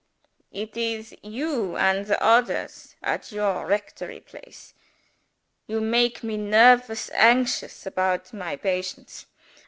[0.51, 4.73] It is You and the odders at your rectory place.
[5.67, 9.27] You make me nervous anxious about my patients.